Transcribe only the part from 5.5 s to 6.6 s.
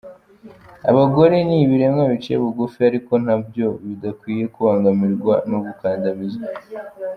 no gukandamizwa.